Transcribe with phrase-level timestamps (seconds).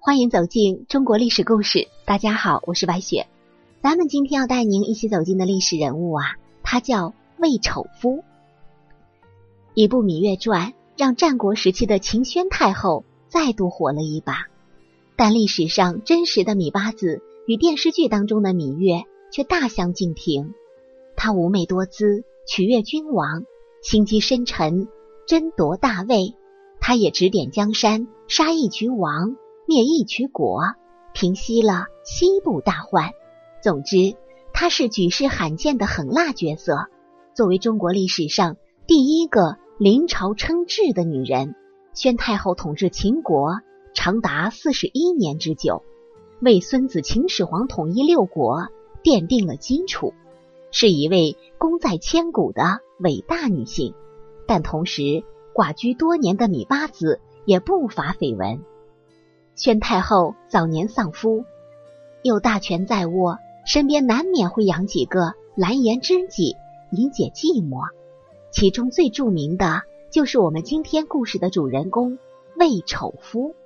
[0.00, 1.88] 欢迎走进中国历史故事。
[2.04, 3.26] 大家好，我是白雪。
[3.82, 8.22] 咱们今天要带您一起走进的历史人物啊，他叫魏丑夫。
[9.74, 14.46] 一部《芈月传》让战国时期的秦宣太后再度火了一把，
[15.16, 20.54] 但历史上真实的芈八子与电视剧当中的芈月却大相径庭。
[21.16, 23.44] 她妩媚多姿，取悦君王，
[23.82, 24.86] 心机深沉，
[25.26, 26.34] 争夺大位。
[26.80, 29.36] 她也指点江山，杀一局王。
[29.68, 30.62] 灭一曲国，
[31.12, 33.10] 平息了西部大患。
[33.62, 34.16] 总之，
[34.54, 36.86] 她是举世罕见的狠辣角色。
[37.34, 41.54] 作为中国历史上第一个临朝称制的女人，
[41.92, 43.60] 宣太后统治秦国
[43.92, 45.82] 长达四十一年之久，
[46.40, 48.68] 为孙子秦始皇统一六国
[49.02, 50.14] 奠定了基础，
[50.70, 53.92] 是一位功在千古的伟大女性。
[54.46, 58.62] 但同时，寡居多年的芈八子也不乏绯闻。
[59.58, 61.44] 宣太后早年丧夫，
[62.22, 66.56] 又大权在握，身边难免会养几个蓝颜知己
[66.92, 67.80] 以解寂寞。
[68.52, 72.20] 其中最著名的就是我们今天故事的主人公
[72.56, 73.56] 魏丑夫。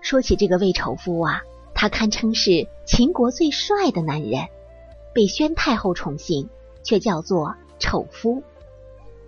[0.00, 1.42] 说起这个魏丑夫啊，
[1.74, 4.46] 他堪称是秦国最帅的男人，
[5.12, 6.48] 被宣太后宠幸，
[6.82, 8.42] 却叫做丑夫。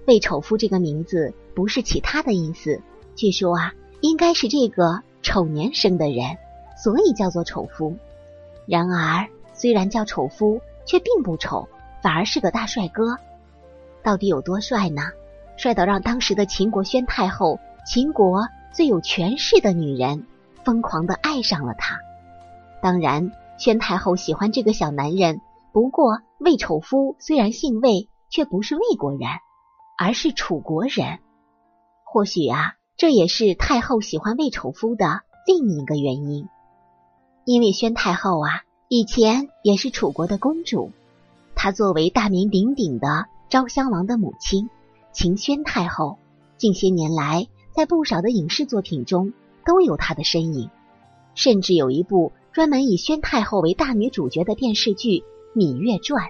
[0.06, 2.80] 魏丑夫这个名字不是其他的意思，
[3.14, 5.02] 据说啊，应该是这个。
[5.24, 6.36] 丑年生的人，
[6.76, 7.96] 所以叫做丑夫。
[8.66, 11.66] 然而，虽然叫丑夫，却并不丑，
[12.02, 13.18] 反而是个大帅哥。
[14.02, 15.02] 到底有多帅呢？
[15.56, 20.26] 帅到让当时的秦国宣太后，秦国最有权势的女人，
[20.62, 21.98] 疯狂的爱上了他。
[22.82, 25.40] 当然，宣太后喜欢这个小男人。
[25.72, 29.22] 不过，魏丑夫虽然姓魏，却不是魏国人，
[29.96, 31.18] 而是楚国人。
[32.04, 32.74] 或许啊。
[32.96, 36.48] 这也是太后喜欢魏丑夫的另一个原因，
[37.44, 40.90] 因为宣太后啊，以前也是楚国的公主，
[41.54, 44.70] 她作为大名鼎鼎的昭襄王的母亲
[45.12, 46.16] 秦宣太后，
[46.56, 49.34] 近些年来在不少的影视作品中
[49.66, 50.70] 都有她的身影，
[51.34, 55.08] 甚至有一部专门以宣太后为大女主角的电视剧
[55.54, 56.24] 《芈月传》。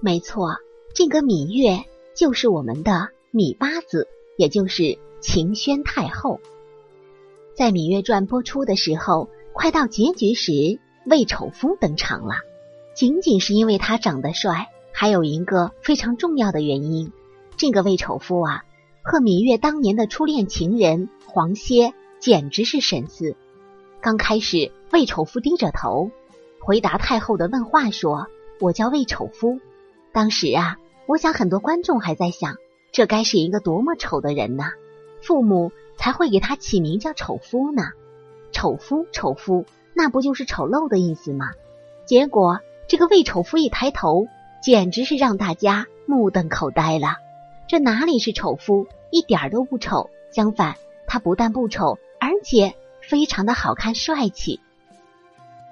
[0.00, 0.56] 没错，
[0.94, 1.84] 这个芈月
[2.16, 4.98] 就是我们的芈八子，也就是。
[5.26, 6.38] 秦宣太后
[7.56, 12.34] 在《芈月传》播出的时候，快到结局时，魏丑夫登场了。
[12.96, 17.12] 仅仅是因为他长得帅，还有一个非常重要的原因：
[17.56, 18.64] 这个魏丑夫啊，
[19.02, 23.36] 和芈月当年的初恋情人黄歇简直是神似。
[24.00, 26.10] 刚开始，魏丑夫低着头
[26.58, 28.26] 回答太后的问话，说
[28.58, 29.60] ：“我叫魏丑夫。”
[30.12, 32.56] 当时啊，我想很多观众还在想，
[32.90, 34.64] 这该是一个多么丑的人呢？
[35.22, 37.82] 父母才会给他起名叫丑夫呢，
[38.52, 41.52] 丑夫丑夫，那不就是丑陋的意思吗？
[42.04, 44.26] 结果这个魏丑夫一抬头，
[44.62, 47.16] 简直是让大家目瞪口呆了。
[47.68, 54.60] 这哪里是丑夫，一点都不丑，相反，他不但不丑，而且非常的好看帅气。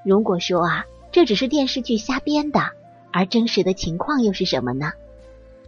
[0.05, 2.71] 如果说啊，这只是电视剧瞎编的，
[3.13, 4.93] 而真实的情况又是什么呢？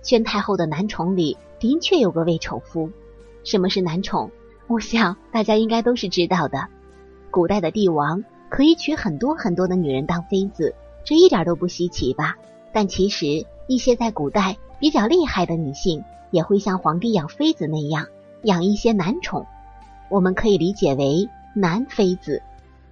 [0.03, 2.91] 宣太后的男宠里的确有个魏丑夫。
[3.45, 4.31] 什么是男宠？
[4.67, 6.67] 我想大家应该都是知道的。
[7.31, 12.37] 古代的帝王可以娶很多很多的女人当妃子，这一点都不稀奇吧？
[12.73, 18.07] 但其实一些在古代比较厉害的女性，也会像皇帝养妃子那样
[18.43, 19.47] 养一些男宠。
[20.09, 22.43] 我们可以理解为男妃子，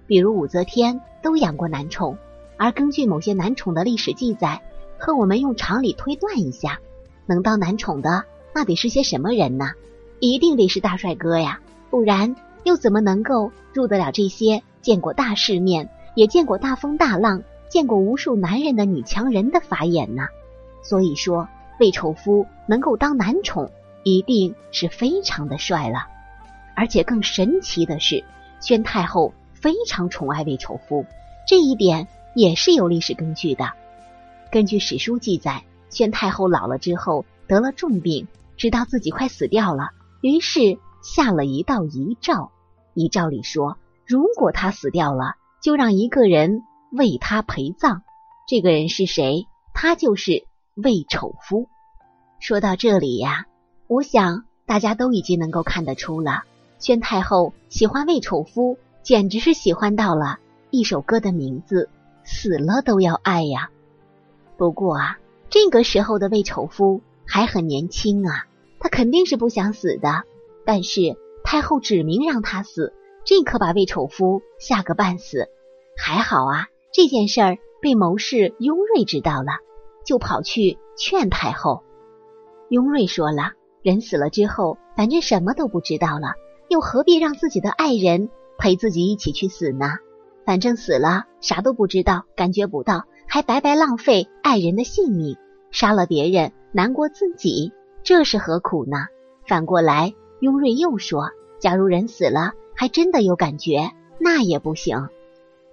[0.07, 2.17] 比如武则天都养过男宠。
[2.57, 4.61] 而根据某些男宠的历史记载，
[4.97, 6.79] 和我们用常理推断一下，
[7.25, 9.71] 能当男宠的那得是些什么人呢？
[10.19, 11.59] 一定得是大帅哥呀，
[11.93, 20.23] 不然又怎么能够入得了这些见过大世面、也见过大风大浪、见过无数男人的女强人的法眼呢？
[20.81, 21.47] 所以说，
[21.79, 23.69] 魏丑夫能够当男宠，
[24.01, 26.07] 一定是非常的帅了。
[26.75, 28.23] 而且更神奇的是，
[28.59, 31.05] 宣太后非常宠爱魏丑夫，
[31.47, 33.71] 这一点也是有历史根据的。
[34.49, 39.91] 根据史书记载，宣太后老了之后得了重病，知道自己快死掉了。
[40.21, 42.51] 于是下了一道遗诏，
[42.93, 43.77] 遗诏里说，
[44.07, 48.01] 如果他死掉了，就让一个人为他陪葬。
[48.47, 49.47] 这个人是谁？
[49.73, 50.45] 他就是
[50.75, 51.67] 魏丑夫。
[52.39, 53.45] 说到这里呀，
[53.87, 56.43] 我想大家都已经能够看得出了，
[56.79, 60.39] 宣太后喜欢魏丑夫，简直是喜欢到了
[60.71, 61.89] 一首歌的名字
[62.23, 63.69] “死了都要爱”呀。
[64.57, 65.17] 不过啊，
[65.49, 68.45] 这个时候的魏丑夫还很年轻啊。
[68.79, 70.23] 他肯定是不想死的，
[70.65, 72.93] 但是太后指明让他死，
[73.25, 75.49] 这可把魏丑夫吓个半死。
[75.97, 79.59] 还好啊，这件事儿被谋士雍瑞知道了，
[80.05, 81.83] 就跑去劝太后。
[82.69, 86.33] 雍瑞说了，人死了之后，反正什么都不知道了，
[86.69, 89.97] 又何必让自己的爱人陪自己一起去死呢？
[90.45, 95.37] 反正死了啥都不知道，感觉不到，还白白浪费爱人的性命，
[95.71, 97.71] 杀了别人难过自己，
[98.03, 98.97] 这是何苦呢？
[99.47, 100.13] 反过来，
[100.43, 105.07] 雍瑞又说，假如人死了，还真的有感觉，那也不行。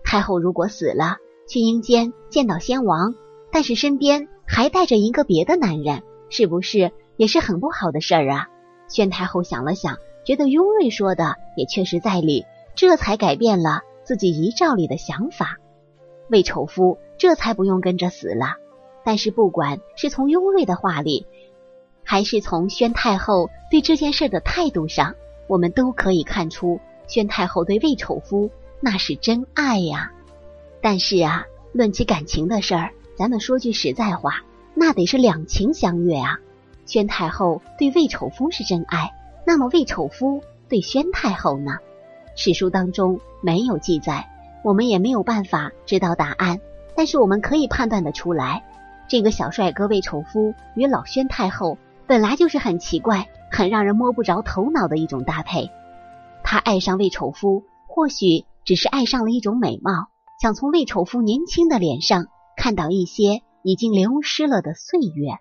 [0.04, 1.16] 太后如果死了，
[1.48, 3.16] 去阴间见到先王，
[3.50, 6.04] 但是身边还带着一个别的男人。
[6.28, 8.46] 是不是也是很不好的事儿啊？
[8.86, 12.44] 宣太后想了想，觉得雍瑞说的也确实在理，
[12.76, 15.58] 这才改变了自己遗诏里的想法。
[16.28, 18.54] 魏丑夫这才不用跟着死了。
[19.02, 21.26] 但是不管是从雍瑞的话里，
[22.10, 25.14] 还是从宣太后对这件事的态度上，
[25.46, 30.10] 我们都可以看出，宣太后对魏丑夫那是真爱呀。
[30.82, 34.42] 但是啊，论起感情的事儿，咱们说句实在话。
[34.74, 36.40] 那得是两情相悦啊！
[36.84, 39.12] 宣太后对魏丑夫是真爱，
[39.46, 41.78] 那么魏丑夫对宣太后呢？
[42.34, 44.28] 史书当中没有记载，
[44.64, 46.60] 我们也没有办法知道答案。
[46.96, 48.64] 但是我们可以判断的出来，
[49.08, 51.78] 这个小帅哥魏丑夫与老宣太后
[52.10, 55.70] 本来就是很奇怪、很让人摸不着头脑的一种搭配。
[56.42, 60.08] 他爱上魏丑夫，或许只是爱上了一种美貌，
[60.42, 62.26] 想从魏丑夫年轻的脸上
[62.56, 63.42] 看到一些。
[63.62, 65.34] 已经流失了的岁月，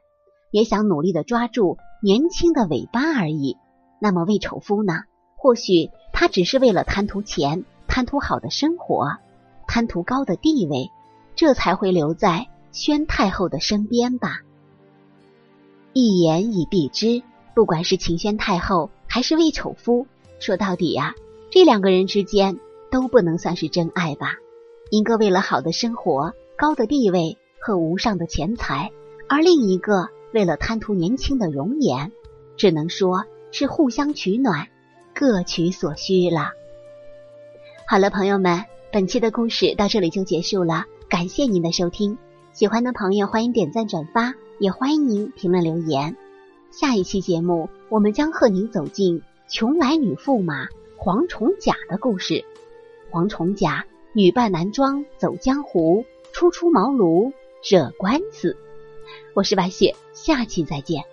[0.52, 3.58] 也想努力的抓住年轻的尾巴而已。
[4.00, 4.94] 那么魏丑夫呢？
[5.38, 9.08] 或许他只是为了贪图钱，贪图好的生活，
[9.68, 10.92] 贪图高的地位，
[11.34, 14.42] 这才会留在宣太后的身边吧。
[15.94, 17.24] 一言以蔽之，
[17.56, 20.08] 不管是秦宣太后还是魏丑夫，
[20.40, 21.16] 说到底呀，
[21.50, 22.60] 这两个人之间
[22.92, 24.36] 都不能算是真爱吧。
[24.92, 27.38] 一个为了好的生活、高的地位。
[27.62, 28.90] 和无上的钱财，
[29.28, 32.14] 而另一个为了贪图年轻的容颜，
[32.56, 34.70] 只能说是互相取暖，
[35.14, 36.54] 各取所需了。
[37.86, 38.64] 好了，朋友们，
[38.94, 42.18] 本期的故事到这里就结束了，感谢您的收听。
[42.60, 46.18] 喜欢的朋友欢迎点赞转发，也欢迎您评论留言。
[46.72, 50.68] 下一期节目，我们将和您走进穷来女驸马
[50.98, 52.44] 黄崇甲的故事。
[53.12, 56.04] 黄崇甲女扮男装走江湖，
[56.34, 57.32] 初出茅庐。
[57.64, 58.58] 惹官司，
[59.34, 61.06] 我是白雪，下期再见。